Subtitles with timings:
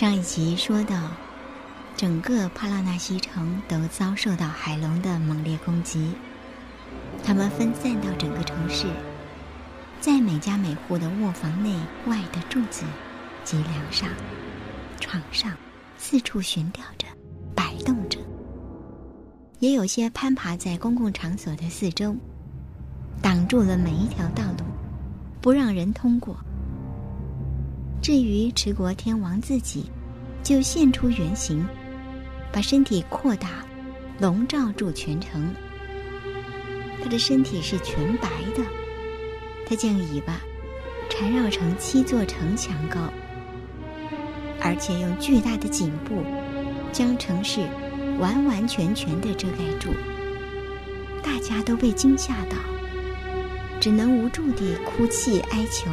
[0.00, 1.10] 上一集说到，
[1.94, 6.14] 整个帕拉纳西城都遭受到海龙的猛烈攻击，
[7.22, 8.86] 它们分散到整个城市，
[10.00, 11.76] 在每家每户的卧房内
[12.06, 12.86] 外的柱子
[13.44, 14.08] 及梁上、
[15.00, 15.52] 床上
[15.98, 17.06] 四处悬吊着、
[17.54, 18.18] 摆动着，
[19.58, 22.16] 也有些攀爬在公共场所的四周，
[23.20, 24.64] 挡住了每一条道路，
[25.42, 26.34] 不让人通过。
[28.02, 29.84] 至于持国天王自己，
[30.42, 31.66] 就现出原形，
[32.50, 33.64] 把身体扩大，
[34.18, 35.54] 笼罩住全城。
[37.02, 38.64] 他的身体是全白的，
[39.66, 40.40] 他将尾巴
[41.10, 43.12] 缠绕成七座城墙高，
[44.62, 46.22] 而且用巨大的颈部
[46.92, 47.60] 将城市
[48.18, 49.90] 完完全全的遮盖住。
[51.22, 52.56] 大家都被惊吓到，
[53.78, 55.90] 只能无助地哭泣哀求。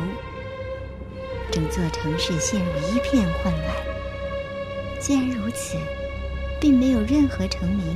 [1.58, 3.76] 整座城市陷入一片混乱。
[5.00, 5.76] 既然如此，
[6.62, 7.96] 并没有任何城民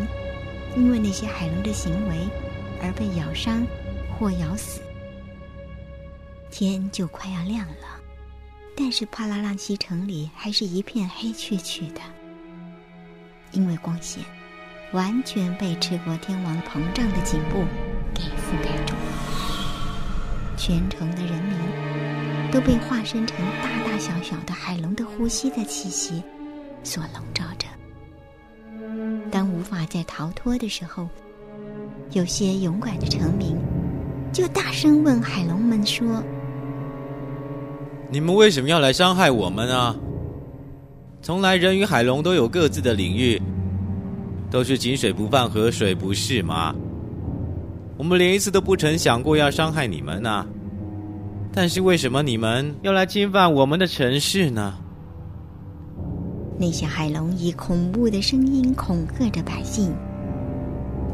[0.75, 2.27] 因为那些海龙的行为
[2.81, 3.63] 而被咬伤
[4.17, 4.81] 或咬死。
[6.49, 8.01] 天就快要亮了，
[8.75, 12.01] 但是帕拉浪西城里还是一片黑黢黢的，
[13.51, 14.23] 因为光线
[14.91, 17.63] 完全被赤国天王膨胀的颈部
[18.11, 21.90] 给覆盖住了，全城的人民。
[22.51, 26.21] 都被化身成大大小小的海龙的呼吸的气息
[26.83, 27.67] 所笼罩着。
[29.31, 31.07] 当无法再逃脱的时候，
[32.11, 33.55] 有些勇敢的臣民
[34.33, 36.21] 就大声问海龙们说
[38.11, 39.95] ：“你们为什么要来伤害我们啊？
[41.21, 43.41] 从来人与海龙都有各自的领域，
[44.49, 46.75] 都是井水不犯河水，不是吗？
[47.97, 50.45] 我们连一次都不曾想过要伤害你们呢。”
[51.53, 54.73] 但是为什么你们要来侵犯我们的城市呢？
[56.57, 59.93] 那些海龙以恐怖的声音恐吓着百姓，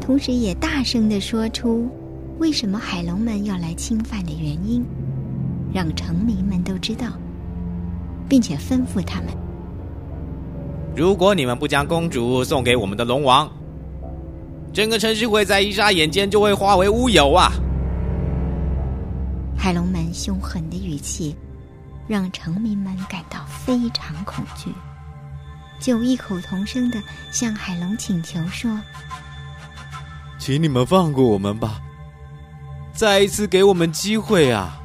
[0.00, 1.88] 同时也大声的说出
[2.38, 4.84] 为什么海龙们要来侵犯的原因，
[5.74, 7.08] 让城民们都知道，
[8.28, 9.28] 并且吩咐他们：
[10.94, 13.50] 如果你们不将公主送给我们的龙王，
[14.72, 17.50] 整个城市会在一眨眼间就会化为乌有啊！
[19.58, 21.36] 海龙们凶狠的语气，
[22.06, 24.72] 让城民们感到非常恐惧，
[25.78, 28.80] 就异口同声的向海龙请求说
[30.38, 31.82] ：“请你们放过我们吧，
[32.94, 34.80] 再一次给我们机会啊！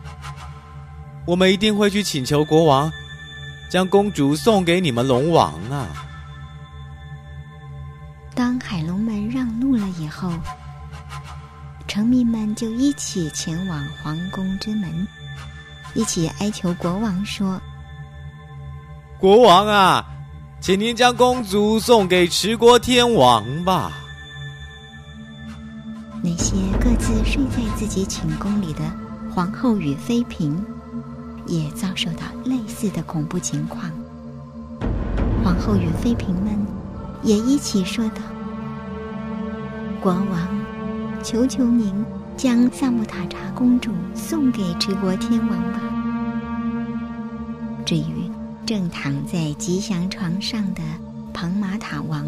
[1.25, 2.91] 我们一定会去请求国王，
[3.69, 5.87] 将公主送给你们龙王啊！”
[8.35, 10.33] 当海龙们让路了以后。
[11.93, 15.07] 臣民们就一起前往皇宫之门，
[15.93, 17.61] 一起哀求国王说
[19.21, 20.03] ：“国王啊，
[20.59, 23.91] 请您将公主送给持国天王吧。”
[26.23, 28.81] 那些各自睡在自己寝宫里的
[29.31, 30.59] 皇后与妃嫔，
[31.45, 33.91] 也遭受到类似的恐怖情况。
[35.43, 36.57] 皇后与妃嫔们
[37.21, 38.21] 也一起说道
[40.01, 40.47] ：“国王。”
[41.23, 41.93] 求求您
[42.35, 45.79] 将萨木塔查公主送给持国天王吧。
[47.85, 48.29] 至于
[48.65, 50.81] 正躺在吉祥床上的
[51.33, 52.25] 庞马塔王，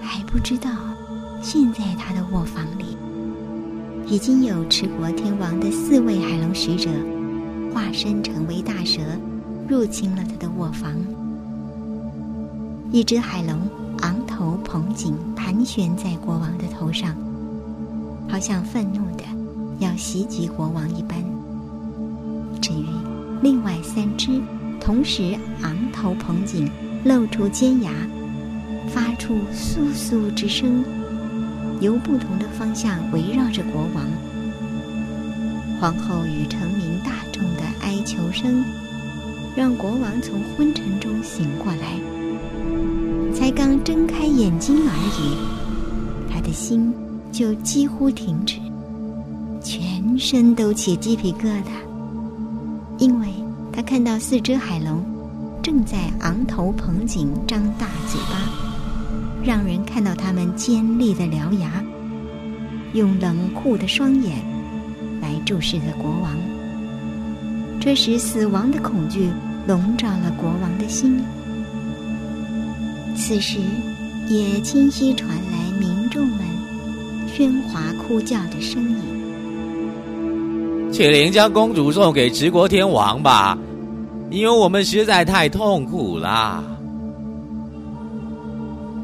[0.00, 0.70] 还不知道，
[1.40, 2.96] 现在他的卧房里
[4.04, 6.90] 已经有持国天王的四位海龙使者
[7.72, 9.00] 化身成为大蛇，
[9.68, 10.92] 入侵了他的卧房。
[12.90, 13.56] 一只海龙
[14.00, 17.14] 昂头捧颈，盘旋在国王的头上。
[18.30, 19.24] 好像愤怒的
[19.78, 21.18] 要袭击国王一般。
[22.60, 22.86] 至于
[23.42, 24.40] 另外三只，
[24.80, 26.70] 同时昂头捧颈，
[27.04, 27.90] 露出尖牙，
[28.88, 30.84] 发出簌簌之声，
[31.80, 34.04] 由不同的方向围绕着国王。
[35.80, 38.62] 皇后与臣民大众的哀求声，
[39.56, 41.98] 让国王从昏沉中醒过来。
[43.34, 46.92] 才刚睁开眼睛而已，他的心。
[47.32, 48.58] 就几乎停止，
[49.62, 51.70] 全身都起鸡皮疙瘩，
[52.98, 53.28] 因为
[53.72, 55.02] 他看到四只海龙
[55.62, 58.50] 正在昂头捧颈、张大嘴巴，
[59.44, 61.82] 让人看到它们尖利的獠牙，
[62.94, 64.38] 用冷酷的双眼
[65.20, 66.36] 来注视着国王。
[67.80, 69.30] 这时，死亡的恐惧
[69.66, 71.18] 笼罩了国王的心。
[73.16, 73.58] 此时，
[74.28, 76.49] 也清晰传来民众们。
[77.36, 78.96] 喧哗哭叫的声音，
[80.92, 83.56] 请您将公主送给直国天王吧，
[84.30, 86.62] 因为我们实在太痛苦啦。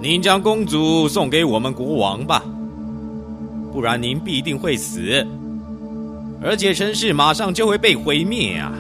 [0.03, 2.43] 您将公主送给我们国王吧，
[3.73, 5.25] 不然您必定会死，
[6.43, 8.73] 而且城市马上就会被毁灭啊！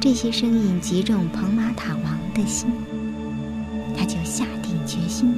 [0.00, 2.68] 这些声音击中彭马塔王的心，
[3.96, 5.32] 他就下定决心，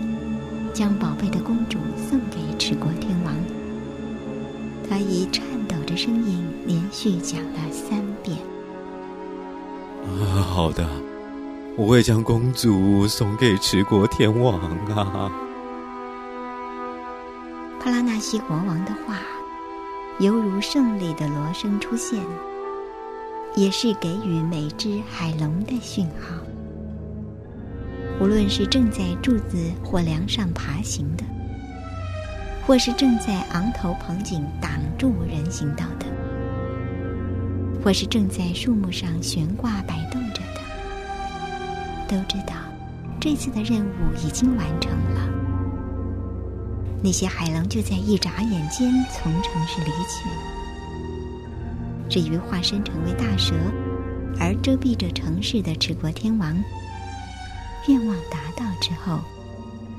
[0.80, 3.34] 将宝贝的公主送给持国天王。
[4.88, 8.38] 他以颤抖着声音连续讲了三遍
[10.08, 10.88] ：“啊，好的。”
[11.76, 15.30] 我会将公主送给持国天王啊！
[17.78, 19.18] 帕拉纳西国王的话，
[20.18, 22.18] 犹如胜利的锣声出现，
[23.54, 26.34] 也是给予每只海龙的讯号。
[28.20, 31.24] 无论是正在柱子或梁上爬行的，
[32.66, 36.04] 或是正在昂头棚颈挡住人行道的，
[37.82, 40.60] 或是正在树木上悬挂摆动着的。
[42.06, 42.52] 都知道，
[43.18, 45.26] 这次的任务已经完成了。
[47.02, 50.28] 那些海狼就在一眨眼间从城市离去。
[52.10, 53.54] 至于化身成为大蛇
[54.38, 56.62] 而遮蔽着城市的赤国天王，
[57.90, 59.18] 愿望达到之后，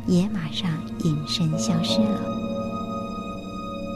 [0.07, 0.71] 也马上
[1.03, 2.21] 隐身消失了，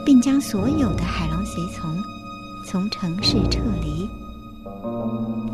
[0.04, 1.96] 并将所有的海狼随从
[2.66, 4.06] 从城市撤离，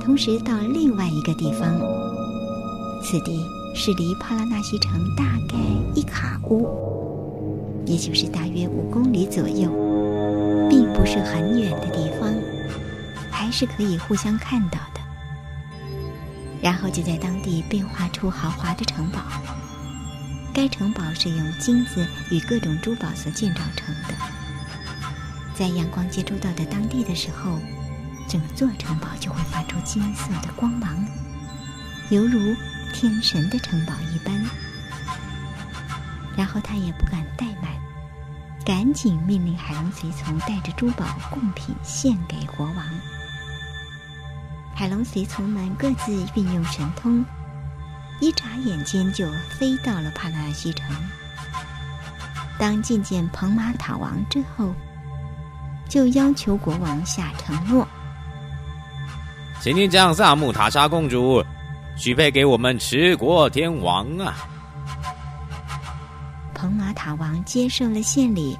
[0.00, 1.78] 同时到另外一个地方。
[3.00, 3.46] 此地
[3.76, 5.56] 是离帕拉纳西城大概
[5.94, 6.66] 一卡乌，
[7.86, 9.70] 也就是大约五公里左右，
[10.68, 12.28] 并不是很远的地方，
[13.30, 14.91] 还是可以互相看到的。
[16.62, 19.20] 然后就在当地变化出豪华的城堡。
[20.54, 24.14] 该城堡是用金子与各种珠宝所建造成的，
[25.54, 27.58] 在阳光接触到的当地的时候，
[28.28, 31.04] 整座城堡就会发出金色的光芒，
[32.08, 32.54] 犹如。
[32.94, 34.38] 天神的城堡一般，
[36.36, 37.72] 然后他也不敢怠慢，
[38.66, 42.84] 赶紧命令海龙随从带着珠宝贡品献给国王。
[44.74, 47.24] 海龙随从们各自运用神通，
[48.20, 50.86] 一眨眼间就飞到了帕拉西城。
[52.58, 54.74] 当觐见彭马塔王之后，
[55.88, 57.86] 就要求国王下承诺，
[59.60, 61.44] 请您将萨木塔莎公主。
[61.94, 64.34] 许配给我们持国天王啊！
[66.54, 68.58] 彭马塔王接受了献礼，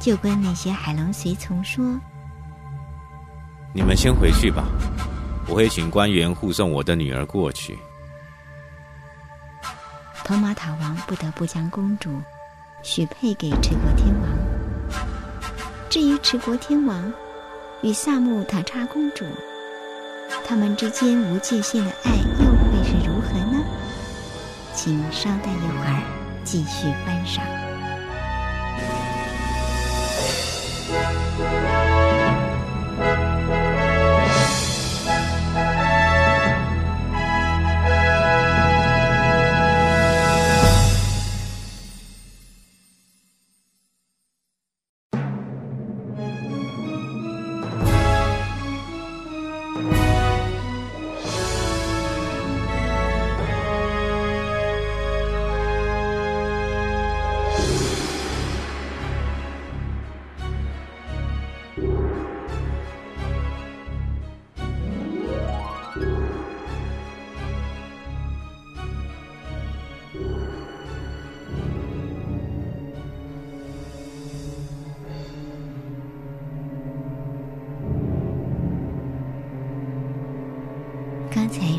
[0.00, 1.84] 就跟那些海龙随从说
[3.74, 4.64] ：“你们先回去吧，
[5.48, 7.78] 我会请官员护送我的女儿过去。”
[10.24, 12.20] 托马塔王不得不将公主
[12.82, 14.28] 许配给持国天王。
[15.88, 17.12] 至于持国天王
[17.82, 19.24] 与萨木塔查公主，
[20.46, 23.64] 他们之间无界限的爱又会是如何呢？
[24.74, 26.02] 请稍待一会儿，
[26.44, 27.44] 继续观赏。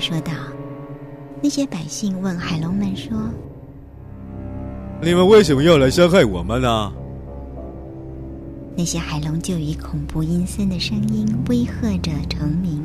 [0.08, 0.32] 说道，
[1.44, 3.12] 那些百姓问海龙们说
[5.04, 6.94] ：“你们为什么要来伤害我们呢？”
[8.74, 12.82] 那些海龙就以恐怖阴森的声音威吓着成民：“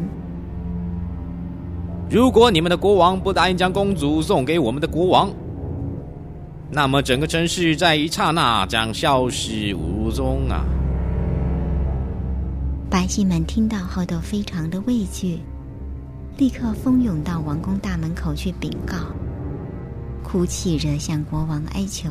[2.10, 5.30] 如果你们的国王不答应将公主送给我们的国王，
[6.72, 10.64] 那么整个城市在一刹那将消失无踪啊！”
[12.90, 15.38] 百姓们听到后都非常的畏惧。
[16.42, 18.96] 立刻蜂拥到王宫大门口去禀告，
[20.24, 22.10] 哭泣着向国王哀求。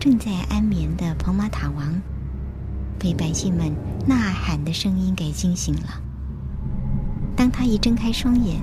[0.00, 2.02] 正在安眠的彭马塔王，
[2.98, 3.72] 被百姓们
[4.08, 6.02] 呐喊的声音给惊醒了。
[7.36, 8.60] 当他一睁开双眼，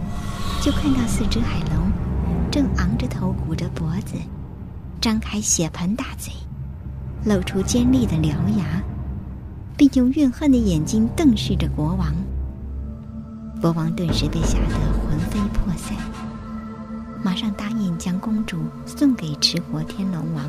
[0.61, 1.89] 就看到四只海龙
[2.51, 4.17] 正昂着头、鼓着脖子，
[4.99, 6.33] 张开血盆大嘴，
[7.23, 8.83] 露出尖利的獠牙，
[9.77, 12.13] 并用怨恨的眼睛瞪视着国王。
[13.63, 14.75] 国王顿时被吓得
[15.07, 15.95] 魂飞魄散，
[17.23, 20.43] 马上答应将公主送给持国天龙王。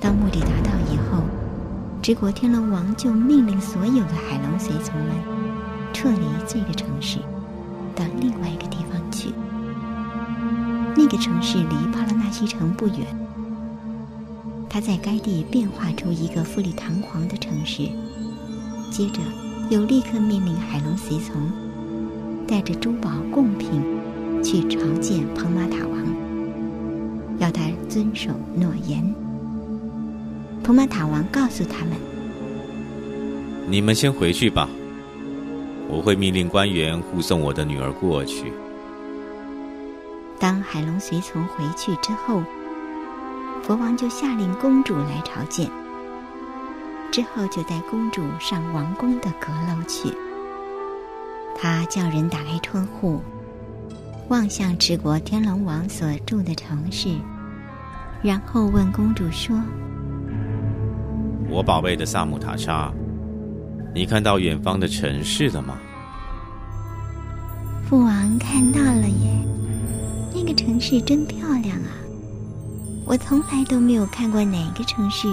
[0.00, 1.22] 当目的达到以后，
[2.00, 5.10] 持国天龙王就命令所有的海龙随从们
[5.92, 7.18] 撤离这个城市，
[7.94, 9.28] 到另外一个地方去。
[10.96, 13.06] 那个城市离帕拉纳西城不远，
[14.70, 17.90] 他在该地变化出一个富丽堂皇的城市，
[18.90, 19.20] 接着。
[19.70, 21.48] 又立刻命令海龙随从
[22.46, 23.80] 带着珠宝贡品
[24.42, 26.04] 去朝见蓬马塔王，
[27.38, 29.00] 要他遵守诺言。
[30.64, 31.94] 蓬马塔王告诉他们
[33.70, 34.68] ：“你们先回去吧，
[35.88, 38.52] 我会命令官员护送我的女儿过去。”
[40.40, 42.42] 当海龙随从回去之后，
[43.64, 45.70] 国王就下令公主来朝见。
[47.10, 50.12] 之后就带公主上王宫的阁楼去。
[51.56, 53.20] 他叫人打开窗户，
[54.28, 57.14] 望向持国天龙王所住的城市，
[58.22, 59.60] 然后问公主说
[61.50, 62.92] ：“我宝贝的萨姆塔莎，
[63.94, 65.76] 你看到远方的城市了吗？”
[67.84, 69.44] 父王看到了耶，
[70.32, 71.90] 那个城市真漂亮啊！
[73.04, 75.28] 我从来都没有看过哪个城市。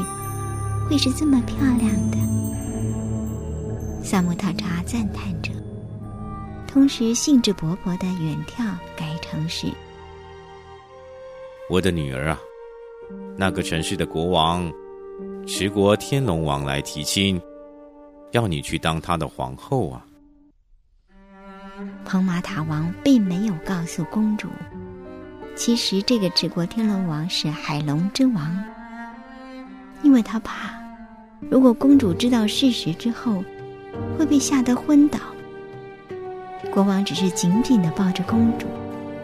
[0.87, 2.17] 会是这么漂亮的，
[4.01, 5.51] 萨姆塔查赞叹着，
[6.65, 9.67] 同时兴致勃勃的远眺该城市。
[11.69, 12.39] 我的女儿啊，
[13.35, 14.71] 那个城市的国王，
[15.45, 17.41] 持国天龙王来提亲，
[18.31, 20.05] 要你去当他的皇后啊。
[22.05, 24.47] 彭马塔王并没有告诉公主，
[25.53, 28.57] 其实这个持国天龙王是海龙之王。
[30.03, 30.76] 因为他怕，
[31.39, 33.43] 如果公主知道事实之后，
[34.17, 35.19] 会被吓得昏倒。
[36.71, 38.65] 国王只是紧紧的抱着公主，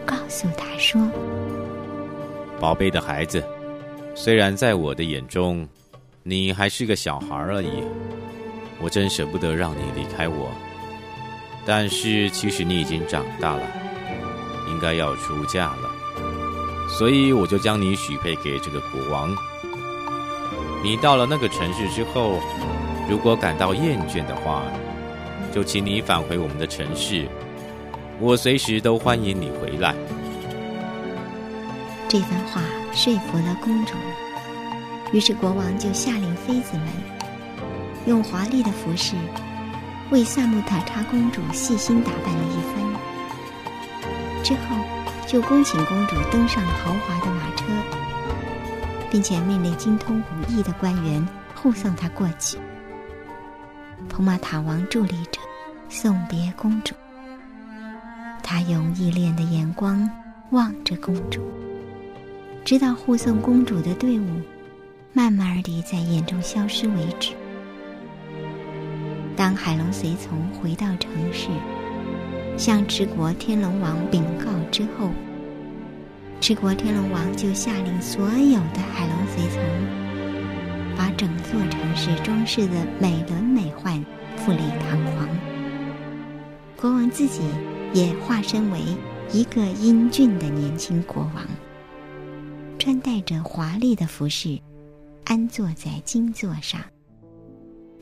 [0.06, 1.00] 告诉她说
[2.60, 3.42] ：“宝贝的孩子，
[4.14, 5.68] 虽然在我的眼中，
[6.22, 7.82] 你还是个小孩而已，
[8.80, 10.50] 我真舍不得让你离开我。
[11.66, 13.62] 但是其实你已经长大了，
[14.68, 15.90] 应该要出嫁了，
[16.88, 19.34] 所以我就将你许配给这个国王。”
[20.84, 22.38] 你到了那个城市之后，
[23.08, 24.64] 如果感到厌倦的话，
[25.50, 27.26] 就请你返回我们的城市，
[28.20, 29.94] 我随时都欢迎你回来。
[32.06, 32.60] 这番话
[32.92, 33.94] 说服了公主，
[35.10, 36.86] 于是国王就下令妃子们
[38.04, 39.14] 用华丽的服饰
[40.10, 44.76] 为萨姆塔查公主细心打扮了一番，之后
[45.26, 47.53] 就恭请公主登上豪华的马。
[49.14, 52.58] 并且命令精通武艺的官员护送他过去。
[54.08, 55.38] 蓬马塔王伫立着，
[55.88, 56.96] 送别公主。
[58.42, 60.10] 他用依恋的眼光
[60.50, 61.48] 望着公主，
[62.64, 64.40] 直到护送公主的队伍
[65.12, 67.34] 慢慢地在眼中消失为止。
[69.36, 71.46] 当海龙随从回到城市，
[72.56, 75.12] 向持国天龙王禀告之后。
[76.46, 84.04] 持国天龙王就下令所有的海龙随从，把整座城市装饰的美轮美奂、
[84.36, 85.26] 富丽堂皇。
[86.76, 87.40] 国王自己
[87.94, 88.78] 也化身为
[89.32, 91.46] 一个英俊的年轻国王，
[92.78, 94.60] 穿戴着华丽的服饰，
[95.24, 96.78] 安坐在金座上，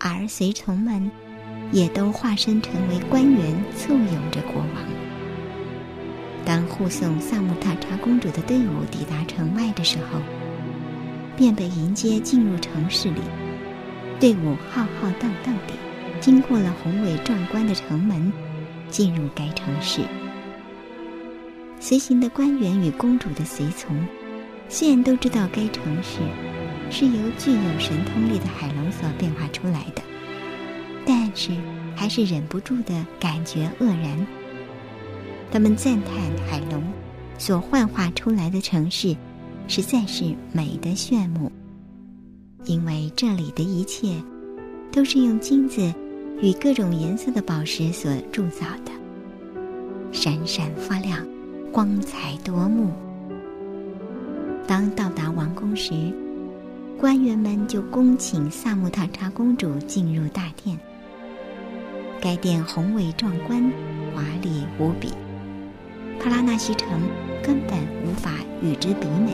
[0.01, 1.09] 而随从们
[1.71, 5.12] 也都化身成为官员，簇拥着国王。
[6.45, 10.21] 当护送萨姆塔查公主的队伍抵达城外的时候，
[11.37, 13.21] 便被迎接进入城市里。
[14.19, 15.75] 队伍浩浩荡荡地
[16.21, 18.33] 经过了宏伟壮观的城门，
[18.89, 20.03] 进入该城市。
[21.81, 23.97] 随行的官员与公主的随从，
[24.69, 26.19] 虽然都知道该城市
[26.91, 30.03] 是由具有神通力的海龙所变化出来的，
[31.05, 31.51] 但是
[31.97, 34.27] 还是忍不住的感觉愕然。
[35.53, 36.15] 他们赞叹
[36.49, 36.83] 海龙
[37.37, 39.15] 所幻化出来的城市
[39.69, 41.53] 实在是美得炫目，
[42.65, 44.17] 因为这里的一切
[44.91, 45.93] 都是用金子
[46.41, 48.91] 与各种颜色的宝石所铸造的，
[50.11, 51.19] 闪闪发亮，
[51.71, 52.91] 光彩夺目。
[54.67, 55.93] 当到达王宫时，
[56.99, 60.79] 官员们就恭请萨姆塔查公主进入大殿。
[62.23, 63.63] 该殿宏伟壮观，
[64.15, 65.13] 华丽无比。
[66.23, 66.89] 帕拉纳西城
[67.43, 67.77] 根本
[68.07, 68.31] 无法
[68.63, 69.33] 与之比美。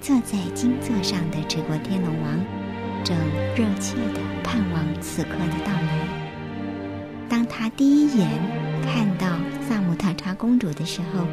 [0.00, 2.44] 坐在金座上的持国天龙王，
[3.04, 3.16] 正
[3.54, 6.08] 热切地盼望此刻的到来。
[7.28, 8.28] 当他第一眼
[8.82, 11.24] 看到萨姆塔查公主的时候，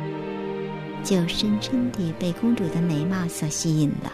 [1.04, 4.14] 就深深地被公主的美貌所吸引了。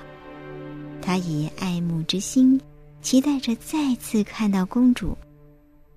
[1.01, 2.59] 他以爱慕之心，
[3.01, 5.17] 期待着再次看到公主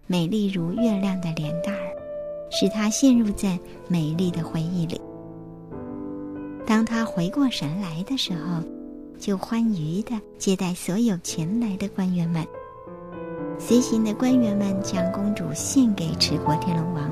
[0.07, 1.81] 美丽如月亮的脸蛋儿，
[2.52, 5.00] 使他陷入在美丽的回忆里。
[6.66, 8.62] 当他回过神来的时候，
[9.18, 12.47] 就欢愉地接待所有前来的官员们。
[13.59, 17.11] 随行的官员们将公主献给持国天龙王，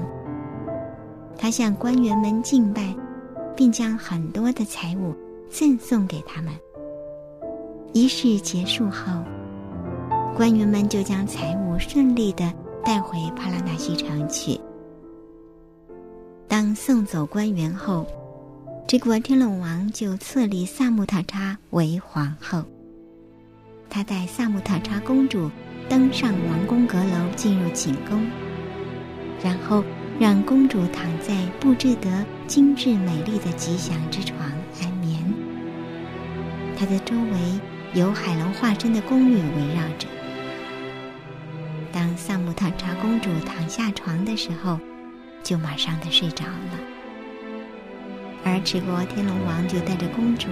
[1.38, 2.94] 他向官员们敬拜，
[3.56, 5.14] 并将很多的财物
[5.49, 6.52] 赠送给他们。
[7.92, 9.12] 仪式结束后，
[10.37, 12.52] 官员们就将财物顺利的
[12.85, 14.61] 带回帕拉纳西城去。
[16.62, 18.07] 当送走官员后，
[18.87, 22.62] 这国天龙王就册立萨木塔查为皇后。
[23.88, 25.50] 他带萨木塔查公主
[25.88, 28.26] 登上王宫阁楼，进入寝宫，
[29.43, 29.83] 然后
[30.19, 34.38] 让公主躺在布置得精致美丽的吉祥之床
[34.83, 35.19] 安眠。
[36.76, 37.59] 她的周围。
[37.95, 40.07] 由海龙化身的宫女围绕着。
[41.90, 44.79] 当萨姆塔查公主躺下床的时候，
[45.42, 46.78] 就马上的睡着了。
[48.44, 50.49] 而持国天龙王就带着公主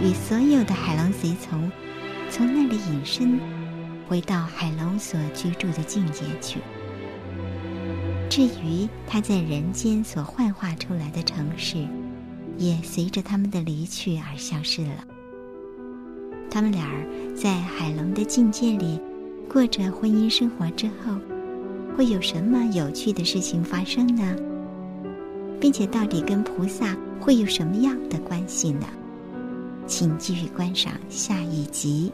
[0.00, 1.70] 与所有的海龙随从，
[2.30, 3.40] 从那里隐身，
[4.08, 6.60] 回到海龙所居住的境界去。
[8.30, 11.86] 至于他在人间所幻化出来的城市，
[12.58, 15.04] 也随着他们的离去而消失了。
[16.50, 16.88] 他们俩
[17.34, 19.00] 在海龙的境界里
[19.48, 21.18] 过着婚姻生活之后，
[21.96, 24.36] 会有什么有趣的事情发生呢？
[25.60, 28.86] 并且到底跟菩萨会有什么样的关系呢？
[29.86, 32.12] 请继续观赏下一集。